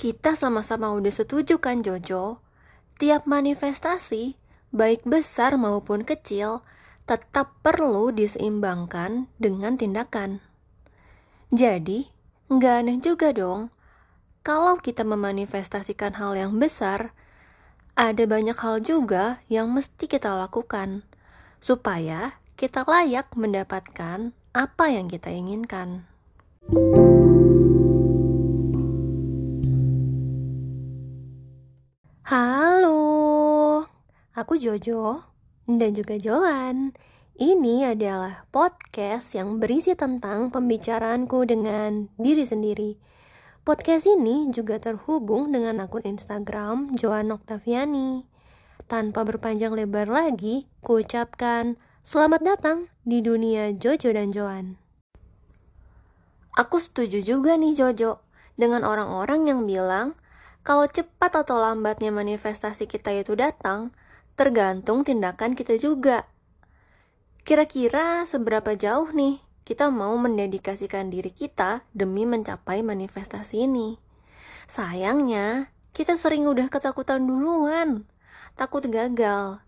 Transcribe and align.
Kita 0.00 0.32
sama-sama 0.32 0.96
udah 0.96 1.12
setuju 1.12 1.60
kan 1.60 1.84
Jojo? 1.84 2.40
Tiap 2.96 3.28
manifestasi, 3.28 4.32
baik 4.72 5.04
besar 5.04 5.60
maupun 5.60 6.08
kecil, 6.08 6.64
tetap 7.04 7.52
perlu 7.60 8.08
diseimbangkan 8.08 9.28
dengan 9.36 9.76
tindakan. 9.76 10.40
Jadi, 11.52 12.08
nggak 12.48 12.74
aneh 12.80 12.96
juga 13.04 13.36
dong 13.36 13.68
kalau 14.40 14.80
kita 14.80 15.04
memanifestasikan 15.04 16.16
hal 16.16 16.32
yang 16.32 16.56
besar, 16.56 17.12
ada 17.92 18.24
banyak 18.24 18.56
hal 18.56 18.80
juga 18.80 19.44
yang 19.52 19.68
mesti 19.68 20.08
kita 20.08 20.32
lakukan 20.32 21.04
supaya 21.60 22.40
kita 22.56 22.88
layak 22.88 23.28
mendapatkan 23.36 24.32
apa 24.56 24.84
yang 24.88 25.12
kita 25.12 25.28
inginkan. 25.28 26.08
Halo, 26.72 26.99
Jojo 34.60 35.24
dan 35.64 35.96
juga 35.96 36.20
Joan. 36.20 36.92
Ini 37.40 37.96
adalah 37.96 38.44
podcast 38.52 39.32
yang 39.32 39.56
berisi 39.56 39.96
tentang 39.96 40.52
pembicaraanku 40.52 41.48
dengan 41.48 42.12
diri 42.20 42.44
sendiri 42.44 43.00
Podcast 43.60 44.08
ini 44.08 44.48
juga 44.48 44.80
terhubung 44.80 45.52
dengan 45.52 45.84
akun 45.84 46.00
Instagram 46.00 46.96
Joan 46.96 47.28
Oktaviani. 47.28 48.24
Tanpa 48.88 49.20
berpanjang 49.20 49.76
lebar 49.76 50.08
lagi, 50.08 50.64
kuucapkan 50.80 51.76
selamat 52.00 52.40
datang 52.40 52.78
di 53.04 53.20
dunia 53.20 53.68
Jojo 53.76 54.16
dan 54.16 54.32
Joan. 54.32 54.80
Aku 56.56 56.80
setuju 56.80 57.20
juga 57.20 57.60
nih 57.60 57.76
Jojo 57.76 58.24
dengan 58.56 58.80
orang-orang 58.82 59.44
yang 59.44 59.68
bilang 59.68 60.16
kalau 60.64 60.88
cepat 60.88 61.44
atau 61.44 61.60
lambatnya 61.60 62.08
manifestasi 62.08 62.88
kita 62.88 63.12
itu 63.12 63.36
datang, 63.36 63.92
tergantung 64.40 65.04
tindakan 65.04 65.52
kita 65.52 65.76
juga. 65.76 66.24
Kira-kira 67.44 68.24
seberapa 68.24 68.72
jauh 68.72 69.12
nih 69.12 69.36
kita 69.68 69.92
mau 69.92 70.16
mendedikasikan 70.16 71.12
diri 71.12 71.28
kita 71.28 71.84
demi 71.92 72.24
mencapai 72.24 72.80
manifestasi 72.80 73.68
ini. 73.68 74.00
Sayangnya, 74.64 75.68
kita 75.92 76.16
sering 76.16 76.48
udah 76.48 76.72
ketakutan 76.72 77.28
duluan, 77.28 78.08
takut 78.56 78.80
gagal. 78.88 79.60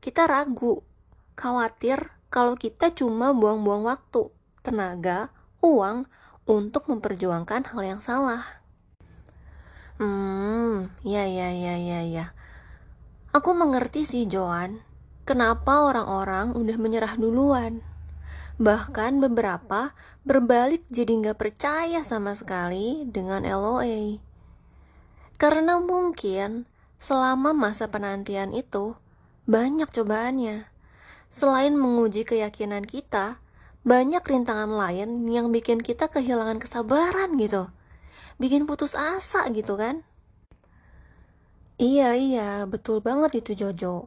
Kita 0.00 0.24
ragu, 0.24 0.80
khawatir 1.36 2.08
kalau 2.32 2.56
kita 2.56 2.96
cuma 2.96 3.36
buang-buang 3.36 3.84
waktu, 3.84 4.32
tenaga, 4.64 5.28
uang 5.60 6.08
untuk 6.48 6.88
memperjuangkan 6.88 7.68
hal 7.76 7.82
yang 7.84 8.00
salah. 8.00 8.64
Hmm, 10.00 10.88
ya 11.04 11.28
ya 11.28 11.52
ya 11.52 11.76
ya 11.76 12.00
ya. 12.08 12.32
Aku 13.34 13.50
mengerti 13.50 14.06
sih 14.06 14.30
Joan, 14.30 14.78
kenapa 15.26 15.90
orang-orang 15.90 16.54
udah 16.54 16.78
menyerah 16.78 17.18
duluan. 17.18 17.82
Bahkan 18.62 19.18
beberapa 19.18 19.90
berbalik 20.22 20.86
jadi 20.86 21.18
nggak 21.18 21.42
percaya 21.42 22.06
sama 22.06 22.38
sekali 22.38 23.02
dengan 23.10 23.42
LOA. 23.42 24.22
Karena 25.34 25.82
mungkin 25.82 26.70
selama 27.02 27.50
masa 27.50 27.90
penantian 27.90 28.54
itu 28.54 28.94
banyak 29.50 29.90
cobaannya. 29.90 30.70
Selain 31.26 31.74
menguji 31.74 32.22
keyakinan 32.22 32.86
kita, 32.86 33.42
banyak 33.82 34.22
rintangan 34.22 34.70
lain 34.70 35.26
yang 35.26 35.50
bikin 35.50 35.82
kita 35.82 36.06
kehilangan 36.06 36.62
kesabaran 36.62 37.34
gitu. 37.42 37.66
Bikin 38.38 38.70
putus 38.70 38.94
asa 38.94 39.50
gitu 39.50 39.74
kan. 39.74 40.06
Iya, 41.78 42.14
iya, 42.14 42.42
betul 42.72 43.02
banget 43.02 43.30
itu 43.42 43.52
Jojo. 43.60 44.06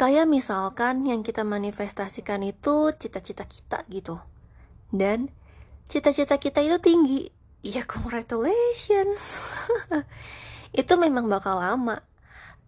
Kayak 0.00 0.26
misalkan 0.36 1.06
yang 1.10 1.22
kita 1.22 1.42
manifestasikan 1.46 2.42
itu 2.42 2.90
cita-cita 3.00 3.44
kita 3.46 3.78
gitu. 3.92 4.18
Dan 4.92 5.30
cita-cita 5.90 6.36
kita 6.38 6.60
itu 6.64 6.78
tinggi. 6.82 7.22
Ya 7.62 7.82
congratulations. 7.86 9.22
itu 10.80 10.94
memang 10.98 11.26
bakal 11.30 11.60
lama. 11.60 12.02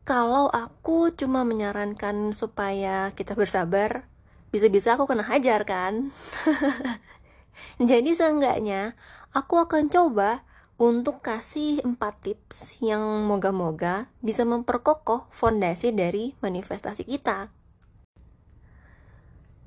Kalau 0.05 0.51
aku 0.53 1.13
cuma 1.17 1.43
menyarankan 1.47 2.33
supaya 2.37 3.13
kita 3.17 3.35
bersabar, 3.39 4.07
bisa-bisa 4.53 4.97
aku 4.97 5.05
kena 5.11 5.25
hajar 5.27 5.65
kan? 5.65 6.13
Jadi 7.91 8.11
seenggaknya 8.15 8.95
aku 9.35 9.59
akan 9.63 9.91
coba 9.91 10.43
untuk 10.85 11.25
kasih 11.25 11.81
empat 11.81 12.21
tips 12.21 12.85
yang 12.85 13.01
moga-moga 13.25 14.13
bisa 14.21 14.45
memperkokoh 14.45 15.25
fondasi 15.33 15.97
dari 15.97 16.37
manifestasi 16.45 17.09
kita. 17.09 17.49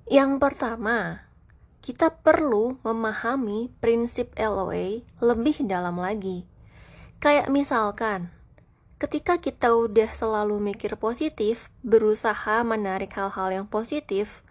Yang 0.05 0.37
pertama, 0.37 1.25
kita 1.81 2.13
perlu 2.21 2.77
memahami 2.85 3.73
prinsip 3.81 4.29
LOA 4.37 5.01
lebih 5.17 5.65
dalam 5.65 5.97
lagi. 5.97 6.45
Kayak 7.17 7.49
misalkan, 7.49 8.29
ketika 9.01 9.41
kita 9.41 9.73
udah 9.73 10.13
selalu 10.13 10.61
mikir 10.61 11.01
positif, 11.01 11.73
berusaha 11.81 12.61
menarik 12.61 13.09
hal-hal 13.17 13.49
yang 13.49 13.65
positif, 13.65 14.45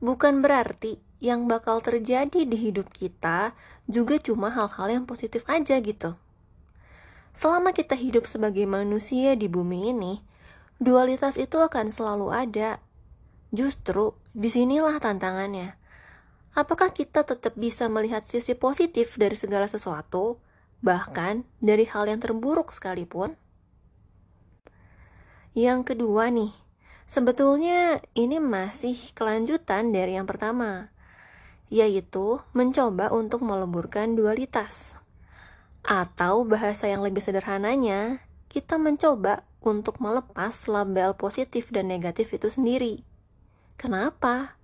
bukan 0.00 0.40
berarti 0.40 0.96
yang 1.20 1.44
bakal 1.44 1.84
terjadi 1.84 2.48
di 2.48 2.56
hidup 2.56 2.88
kita 2.88 3.52
juga 3.90 4.22
cuma 4.22 4.54
hal-hal 4.54 5.02
yang 5.02 5.04
positif 5.04 5.42
aja 5.50 5.76
gitu. 5.82 6.14
Selama 7.34 7.74
kita 7.74 7.98
hidup 7.98 8.30
sebagai 8.30 8.62
manusia 8.66 9.34
di 9.34 9.50
bumi 9.50 9.90
ini, 9.90 10.22
dualitas 10.78 11.34
itu 11.38 11.58
akan 11.58 11.90
selalu 11.90 12.30
ada. 12.30 12.78
Justru 13.50 14.14
di 14.30 14.46
sinilah 14.46 15.02
tantangannya. 15.02 15.74
Apakah 16.54 16.90
kita 16.94 17.22
tetap 17.26 17.54
bisa 17.58 17.86
melihat 17.86 18.26
sisi 18.26 18.54
positif 18.58 19.14
dari 19.18 19.34
segala 19.34 19.70
sesuatu, 19.70 20.42
bahkan 20.82 21.46
dari 21.62 21.86
hal 21.86 22.10
yang 22.10 22.18
terburuk 22.18 22.74
sekalipun? 22.74 23.38
Yang 25.54 25.94
kedua 25.94 26.30
nih, 26.30 26.54
sebetulnya 27.10 27.98
ini 28.14 28.38
masih 28.38 28.94
kelanjutan 29.18 29.90
dari 29.90 30.14
yang 30.14 30.26
pertama 30.26 30.94
yaitu 31.70 32.42
mencoba 32.52 33.08
untuk 33.14 33.46
meleburkan 33.46 34.18
dualitas. 34.18 34.98
Atau 35.86 36.44
bahasa 36.44 36.90
yang 36.90 37.00
lebih 37.00 37.24
sederhananya, 37.24 38.20
kita 38.50 38.76
mencoba 38.76 39.46
untuk 39.62 40.02
melepas 40.02 40.66
label 40.66 41.14
positif 41.14 41.70
dan 41.70 41.88
negatif 41.88 42.34
itu 42.34 42.50
sendiri. 42.50 43.06
Kenapa? 43.78 44.60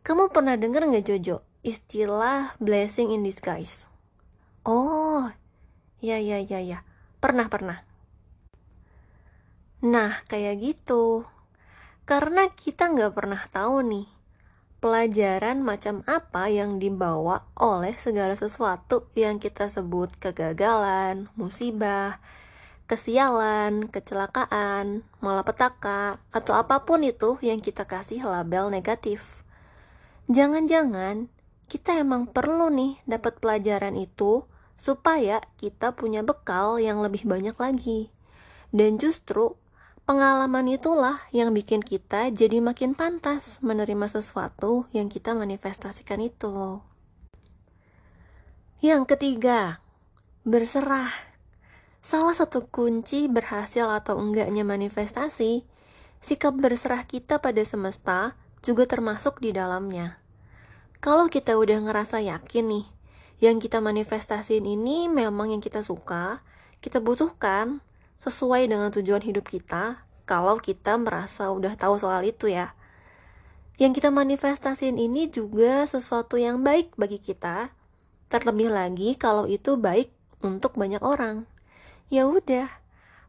Kamu 0.00 0.32
pernah 0.32 0.56
dengar 0.56 0.88
nggak 0.88 1.04
Jojo 1.06 1.44
istilah 1.60 2.56
blessing 2.56 3.12
in 3.12 3.20
disguise? 3.20 3.84
Oh, 4.64 5.28
ya 6.00 6.16
ya 6.16 6.40
ya 6.40 6.58
ya, 6.64 6.82
pernah 7.20 7.52
pernah. 7.52 7.84
Nah, 9.84 10.24
kayak 10.28 10.60
gitu. 10.60 11.28
Karena 12.08 12.48
kita 12.52 12.90
nggak 12.90 13.12
pernah 13.14 13.40
tahu 13.52 13.84
nih, 13.84 14.08
pelajaran 14.80 15.60
macam 15.60 16.00
apa 16.08 16.48
yang 16.48 16.80
dibawa 16.80 17.44
oleh 17.52 17.92
segala 18.00 18.32
sesuatu 18.32 19.04
yang 19.12 19.36
kita 19.36 19.68
sebut 19.68 20.08
kegagalan, 20.16 21.28
musibah, 21.36 22.16
kesialan, 22.88 23.92
kecelakaan, 23.92 25.04
malapetaka, 25.20 26.18
atau 26.32 26.56
apa 26.56 26.82
pun 26.88 27.04
itu 27.04 27.36
yang 27.44 27.60
kita 27.60 27.84
kasih 27.84 28.24
label 28.24 28.72
negatif. 28.72 29.44
Jangan-jangan 30.32 31.28
kita 31.70 32.00
emang 32.00 32.26
perlu 32.26 32.72
nih 32.72 32.98
dapat 33.06 33.38
pelajaran 33.38 33.94
itu 33.94 34.48
supaya 34.80 35.44
kita 35.60 35.92
punya 35.92 36.24
bekal 36.24 36.80
yang 36.80 37.04
lebih 37.04 37.28
banyak 37.28 37.54
lagi. 37.60 38.08
Dan 38.72 38.96
justru 38.96 39.60
Pengalaman 40.10 40.66
itulah 40.66 41.22
yang 41.30 41.54
bikin 41.54 41.86
kita 41.86 42.34
jadi 42.34 42.58
makin 42.58 42.98
pantas 42.98 43.62
menerima 43.62 44.10
sesuatu 44.10 44.90
yang 44.90 45.06
kita 45.06 45.38
manifestasikan 45.38 46.18
itu. 46.18 46.82
Yang 48.82 49.06
ketiga, 49.14 49.78
berserah. 50.42 51.14
Salah 52.02 52.34
satu 52.34 52.66
kunci 52.66 53.30
berhasil 53.30 53.86
atau 53.86 54.18
enggaknya 54.18 54.66
manifestasi, 54.66 55.62
sikap 56.18 56.58
berserah 56.58 57.06
kita 57.06 57.38
pada 57.38 57.62
semesta 57.62 58.34
juga 58.66 58.90
termasuk 58.90 59.38
di 59.38 59.54
dalamnya. 59.54 60.18
Kalau 60.98 61.30
kita 61.30 61.54
udah 61.54 61.86
ngerasa 61.86 62.18
yakin 62.18 62.66
nih, 62.66 62.86
yang 63.38 63.62
kita 63.62 63.78
manifestasiin 63.78 64.66
ini 64.66 65.06
memang 65.06 65.54
yang 65.54 65.62
kita 65.62 65.86
suka, 65.86 66.42
kita 66.82 66.98
butuhkan, 66.98 67.78
sesuai 68.20 68.68
dengan 68.68 68.92
tujuan 68.92 69.24
hidup 69.24 69.48
kita 69.48 70.04
kalau 70.28 70.60
kita 70.60 70.94
merasa 71.00 71.48
udah 71.50 71.74
tahu 71.74 71.96
soal 71.96 72.22
itu 72.22 72.52
ya. 72.52 72.76
Yang 73.80 73.98
kita 74.04 74.12
manifestasiin 74.12 75.00
ini 75.00 75.32
juga 75.32 75.88
sesuatu 75.88 76.36
yang 76.36 76.60
baik 76.60 76.94
bagi 77.00 77.16
kita, 77.16 77.72
terlebih 78.28 78.68
lagi 78.68 79.16
kalau 79.16 79.48
itu 79.48 79.80
baik 79.80 80.12
untuk 80.44 80.76
banyak 80.76 81.00
orang. 81.00 81.48
ya 82.10 82.26
udah, 82.26 82.66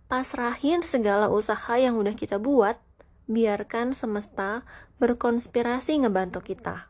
pasrahin 0.10 0.82
segala 0.82 1.30
usaha 1.30 1.78
yang 1.78 1.96
udah 1.96 2.18
kita 2.18 2.42
buat, 2.42 2.82
biarkan 3.30 3.94
semesta 3.94 4.66
berkonspirasi 4.98 6.02
ngebantu 6.02 6.42
kita. 6.42 6.90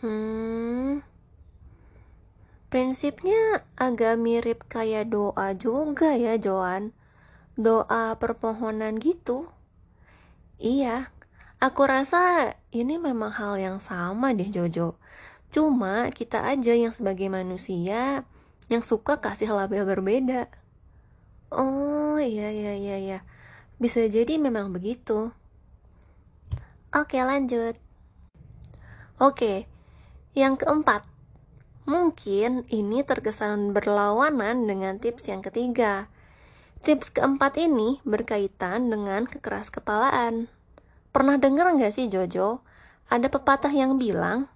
Hmm, 0.00 1.04
prinsipnya 2.74 3.62
agak 3.78 4.18
mirip 4.18 4.66
kayak 4.66 5.14
doa 5.14 5.54
juga 5.54 6.18
ya, 6.18 6.34
Joan. 6.34 6.90
Doa 7.54 8.18
permohonan 8.18 8.98
gitu. 8.98 9.46
Iya, 10.58 11.14
aku 11.62 11.86
rasa 11.86 12.58
ini 12.74 12.98
memang 12.98 13.30
hal 13.38 13.62
yang 13.62 13.78
sama 13.78 14.34
deh, 14.34 14.50
Jojo. 14.50 14.98
Cuma 15.54 16.10
kita 16.10 16.42
aja 16.50 16.74
yang 16.74 16.90
sebagai 16.90 17.30
manusia 17.30 18.26
yang 18.66 18.82
suka 18.82 19.22
kasih 19.22 19.54
label 19.54 19.86
berbeda. 19.86 20.50
Oh, 21.54 22.18
iya, 22.18 22.50
iya, 22.50 22.74
iya, 22.74 22.96
iya. 22.98 23.18
Bisa 23.78 24.02
jadi 24.10 24.34
memang 24.34 24.74
begitu. 24.74 25.30
Oke, 26.90 27.22
lanjut. 27.22 27.78
Oke, 29.22 29.70
yang 30.34 30.58
keempat, 30.58 31.13
mungkin 31.84 32.64
ini 32.72 33.04
terkesan 33.04 33.76
berlawanan 33.76 34.64
dengan 34.64 34.96
tips 35.00 35.28
yang 35.28 35.44
ketiga. 35.44 36.08
Tips 36.84 37.12
keempat 37.12 37.56
ini 37.56 38.04
berkaitan 38.04 38.92
dengan 38.92 39.24
kekeras 39.24 39.72
kepalaan. 39.72 40.52
Pernah 41.12 41.40
dengar 41.40 41.72
nggak 41.72 41.96
sih 41.96 42.12
Jojo? 42.12 42.60
Ada 43.08 43.32
pepatah 43.32 43.72
yang 43.72 43.96
bilang, 43.96 44.52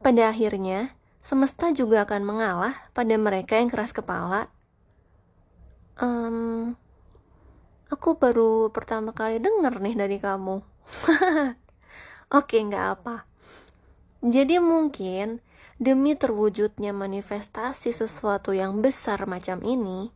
pada 0.00 0.32
akhirnya 0.32 0.92
semesta 1.24 1.72
juga 1.72 2.04
akan 2.04 2.22
mengalah 2.24 2.74
pada 2.92 3.16
mereka 3.16 3.56
yang 3.56 3.72
keras 3.72 3.96
kepala. 3.96 4.52
Um, 5.96 6.76
aku 7.88 8.20
baru 8.20 8.68
pertama 8.68 9.16
kali 9.16 9.40
denger 9.40 9.80
nih 9.80 9.96
dari 9.96 10.16
kamu. 10.20 10.60
Oke, 12.36 12.58
nggak 12.60 12.86
apa. 13.00 13.24
Jadi 14.20 14.58
mungkin 14.58 15.40
demi 15.76 16.16
terwujudnya 16.16 16.96
manifestasi 16.96 17.92
sesuatu 17.92 18.56
yang 18.56 18.80
besar 18.80 19.28
macam 19.28 19.60
ini, 19.60 20.08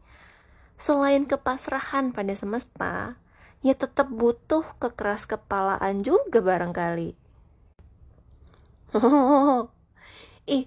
selain 0.81 1.29
kepasrahan 1.29 2.17
pada 2.17 2.33
semesta, 2.33 3.21
ya 3.61 3.77
tetap 3.77 4.09
butuh 4.09 4.65
kekeras 4.81 5.29
kepalaan 5.29 6.01
juga 6.01 6.41
barangkali. 6.41 7.13
Ih, 10.57 10.67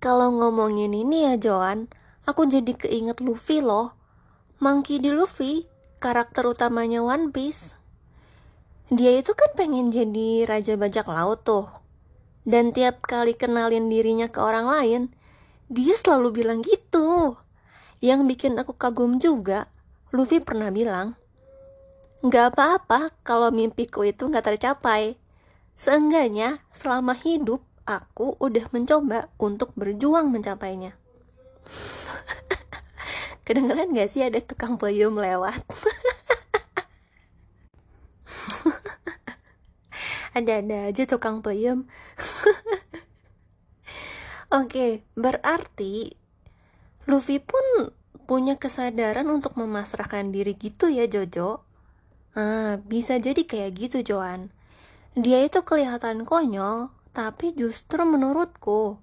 kalau 0.00 0.32
ngomongin 0.32 0.96
ini 0.96 1.28
ya 1.28 1.34
Joan, 1.36 1.92
aku 2.24 2.48
jadi 2.48 2.72
keinget 2.74 3.20
Luffy 3.20 3.60
loh. 3.60 3.94
Monkey 4.60 5.00
di 5.00 5.12
Luffy, 5.12 5.68
karakter 6.00 6.48
utamanya 6.48 7.04
One 7.04 7.32
Piece. 7.32 7.76
Dia 8.90 9.22
itu 9.22 9.36
kan 9.38 9.54
pengen 9.54 9.94
jadi 9.94 10.48
raja 10.50 10.74
bajak 10.74 11.06
laut 11.06 11.46
tuh, 11.46 11.70
dan 12.50 12.74
tiap 12.74 13.06
kali 13.06 13.38
kenalin 13.38 13.86
dirinya 13.86 14.26
ke 14.26 14.42
orang 14.42 14.66
lain, 14.66 15.02
dia 15.70 15.94
selalu 15.94 16.42
bilang 16.42 16.66
gitu. 16.66 17.38
Yang 18.02 18.26
bikin 18.26 18.58
aku 18.58 18.74
kagum 18.74 19.22
juga, 19.22 19.70
Luffy 20.10 20.42
pernah 20.42 20.74
bilang, 20.74 21.14
Gak 22.26 22.52
apa-apa 22.52 23.14
kalau 23.22 23.54
mimpiku 23.54 24.02
itu 24.02 24.26
gak 24.28 24.50
tercapai. 24.50 25.14
Seenggaknya 25.78 26.60
selama 26.74 27.16
hidup 27.16 27.62
aku 27.88 28.36
udah 28.42 28.66
mencoba 28.74 29.30
untuk 29.40 29.72
berjuang 29.78 30.28
mencapainya. 30.28 30.98
Kedengeran 33.46 33.94
gak 33.94 34.10
sih 34.10 34.26
ada 34.26 34.42
tukang 34.42 34.76
peyem 34.76 35.14
lewat? 35.14 35.62
ada-ada 40.36 40.90
aja 40.90 41.02
tukang 41.06 41.42
peyem 41.42 41.86
Oke, 44.50 45.06
berarti 45.14 46.18
Luffy 47.06 47.38
pun 47.38 47.94
punya 48.26 48.58
kesadaran 48.58 49.30
untuk 49.30 49.54
memasrahkan 49.54 50.34
diri 50.34 50.58
gitu 50.58 50.90
ya 50.90 51.06
Jojo. 51.06 51.62
Ah, 52.34 52.82
bisa 52.82 53.18
jadi 53.22 53.46
kayak 53.46 53.70
gitu 53.78 53.98
Joan. 54.02 54.50
Dia 55.14 55.46
itu 55.46 55.62
kelihatan 55.62 56.26
konyol, 56.26 56.90
tapi 57.14 57.54
justru 57.54 58.02
menurutku 58.02 58.98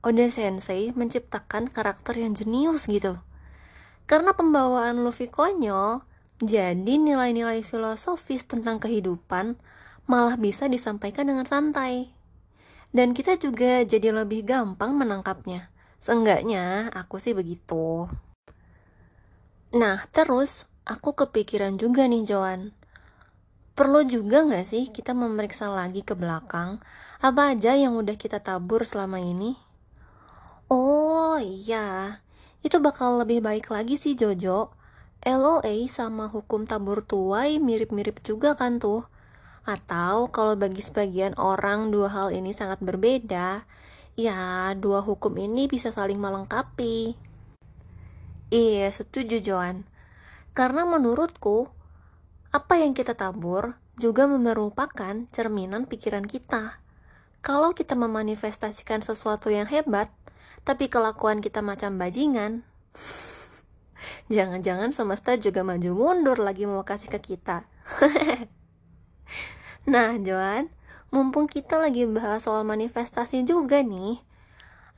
Oda 0.00 0.28
Sensei 0.32 0.92
menciptakan 0.92 1.72
karakter 1.72 2.16
yang 2.20 2.32
jenius 2.32 2.84
gitu. 2.84 3.20
Karena 4.04 4.36
pembawaan 4.36 5.00
Luffy 5.00 5.28
konyol, 5.32 6.04
jadi 6.40 6.96
nilai-nilai 6.96 7.60
filosofis 7.64 8.48
tentang 8.48 8.80
kehidupan 8.80 9.60
malah 10.08 10.38
bisa 10.40 10.70
disampaikan 10.70 11.28
dengan 11.28 11.44
santai. 11.44 12.12
Dan 12.90 13.12
kita 13.12 13.36
juga 13.36 13.84
jadi 13.84 14.14
lebih 14.14 14.46
gampang 14.46 14.96
menangkapnya. 14.96 15.70
Seenggaknya 16.00 16.88
aku 16.96 17.20
sih 17.20 17.36
begitu. 17.36 18.08
Nah, 19.70 20.08
terus 20.10 20.66
aku 20.82 21.14
kepikiran 21.14 21.78
juga 21.78 22.08
nih 22.08 22.26
Joan. 22.26 22.74
Perlu 23.78 24.02
juga 24.04 24.42
nggak 24.42 24.66
sih 24.66 24.84
kita 24.90 25.14
memeriksa 25.14 25.70
lagi 25.70 26.02
ke 26.02 26.18
belakang 26.18 26.82
apa 27.20 27.52
aja 27.54 27.76
yang 27.76 27.94
udah 28.00 28.16
kita 28.16 28.40
tabur 28.42 28.82
selama 28.82 29.20
ini? 29.20 29.54
Oh 30.72 31.38
iya, 31.38 32.18
itu 32.66 32.80
bakal 32.80 33.20
lebih 33.22 33.44
baik 33.44 33.70
lagi 33.70 33.94
sih 33.94 34.16
Jojo. 34.16 34.72
LOA 35.20 35.84
sama 35.92 36.32
hukum 36.32 36.64
tabur 36.64 37.04
tuai 37.04 37.60
mirip-mirip 37.60 38.24
juga 38.24 38.56
kan 38.56 38.80
tuh. 38.80 39.04
Atau 39.64 40.32
kalau 40.32 40.56
bagi 40.56 40.80
sebagian 40.80 41.36
orang 41.36 41.92
dua 41.92 42.08
hal 42.08 42.28
ini 42.32 42.56
sangat 42.56 42.80
berbeda, 42.80 43.68
ya 44.16 44.72
dua 44.76 45.04
hukum 45.04 45.36
ini 45.36 45.68
bisa 45.68 45.92
saling 45.92 46.16
melengkapi. 46.16 47.16
Iya, 48.50 48.90
setuju 48.90 49.38
Joan. 49.38 49.86
Karena 50.56 50.82
menurutku, 50.82 51.70
apa 52.50 52.82
yang 52.82 52.98
kita 52.98 53.14
tabur 53.14 53.78
juga 53.94 54.26
merupakan 54.26 55.14
cerminan 55.30 55.86
pikiran 55.86 56.26
kita. 56.26 56.82
Kalau 57.40 57.72
kita 57.72 57.94
memanifestasikan 57.94 59.06
sesuatu 59.06 59.48
yang 59.54 59.70
hebat, 59.70 60.10
tapi 60.66 60.90
kelakuan 60.90 61.38
kita 61.40 61.62
macam 61.62 61.96
bajingan, 61.96 62.66
jangan-jangan 64.34 64.90
semesta 64.92 65.38
juga 65.38 65.62
maju 65.62 65.90
mundur 65.94 66.42
lagi 66.42 66.66
mau 66.66 66.82
kasih 66.82 67.08
ke 67.14 67.36
kita. 67.36 67.64
Nah, 69.88 70.16
Joan, 70.20 70.68
mumpung 71.08 71.48
kita 71.48 71.80
lagi 71.80 72.04
bahas 72.04 72.44
soal 72.44 72.66
manifestasi 72.68 73.44
juga 73.48 73.80
nih, 73.80 74.20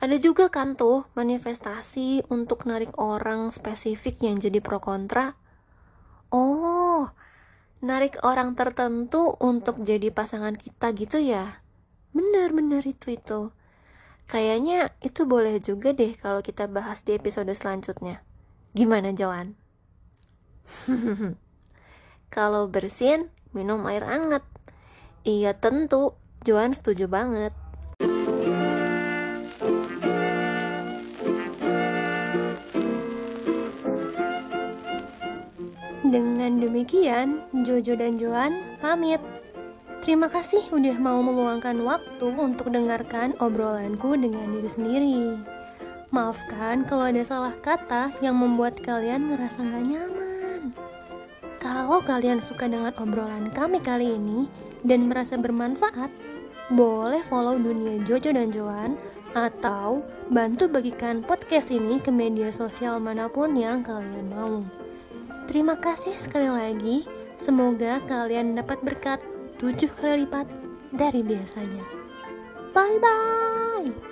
ada 0.03 0.19
juga 0.19 0.51
kan 0.51 0.75
tuh 0.75 1.07
manifestasi 1.15 2.27
untuk 2.27 2.67
narik 2.67 2.91
orang 2.99 3.55
spesifik 3.55 4.27
yang 4.27 4.43
jadi 4.43 4.59
pro 4.59 4.83
kontra. 4.83 5.39
Oh, 6.35 7.07
narik 7.79 8.19
orang 8.27 8.59
tertentu 8.59 9.39
untuk 9.39 9.79
jadi 9.79 10.11
pasangan 10.11 10.59
kita 10.59 10.91
gitu 10.99 11.23
ya? 11.23 11.63
Bener-bener 12.11 12.83
itu 12.83 13.15
itu. 13.15 13.55
Kayaknya 14.27 14.91
itu 15.07 15.23
boleh 15.23 15.63
juga 15.63 15.95
deh 15.95 16.19
kalau 16.19 16.43
kita 16.43 16.67
bahas 16.67 17.07
di 17.07 17.15
episode 17.15 17.55
selanjutnya. 17.55 18.27
Gimana 18.75 19.15
Joan? 19.15 19.55
kalau 22.35 22.67
bersin, 22.67 23.31
minum 23.55 23.87
air 23.87 24.03
hangat. 24.03 24.43
Iya 25.23 25.55
tentu, 25.55 26.19
Joan 26.43 26.75
setuju 26.75 27.07
banget. 27.07 27.55
Dengan 36.03 36.59
demikian, 36.59 37.47
Jojo 37.63 37.95
dan 37.95 38.19
Joan 38.19 38.75
pamit. 38.83 39.23
Terima 40.03 40.27
kasih 40.27 40.59
udah 40.75 40.99
mau 40.99 41.23
meluangkan 41.23 41.79
waktu 41.87 42.27
untuk 42.35 42.75
dengarkan 42.75 43.39
obrolanku 43.39 44.19
dengan 44.19 44.51
diri 44.51 44.67
sendiri. 44.67 45.23
Maafkan 46.11 46.83
kalau 46.83 47.15
ada 47.15 47.23
salah 47.23 47.55
kata 47.63 48.11
yang 48.19 48.35
membuat 48.43 48.75
kalian 48.83 49.31
ngerasa 49.31 49.71
gak 49.71 49.87
nyaman. 49.87 50.75
Kalau 51.63 52.03
kalian 52.03 52.43
suka 52.43 52.67
dengan 52.67 52.91
obrolan 52.99 53.55
kami 53.55 53.79
kali 53.79 54.19
ini, 54.19 54.51
dan 54.83 55.11
merasa 55.11 55.39
bermanfaat, 55.39 56.11
boleh 56.71 57.23
follow 57.27 57.59
dunia 57.59 58.03
Jojo 58.07 58.35
dan 58.35 58.51
Joan 58.55 58.99
atau 59.33 60.05
bantu 60.29 60.69
bagikan 60.69 61.25
podcast 61.25 61.73
ini 61.73 61.97
ke 61.99 62.13
media 62.13 62.53
sosial 62.53 63.01
mana 63.01 63.27
pun 63.29 63.57
yang 63.57 63.81
kalian 63.81 64.29
mau. 64.29 64.61
Terima 65.49 65.75
kasih 65.75 66.15
sekali 66.15 66.49
lagi. 66.49 67.09
Semoga 67.43 67.99
kalian 68.07 68.55
dapat 68.55 68.79
berkat 68.87 69.19
tujuh 69.59 69.91
kali 69.99 70.23
lipat 70.23 70.47
dari 70.95 71.25
biasanya. 71.25 71.83
Bye 72.71 72.99
bye. 73.03 74.12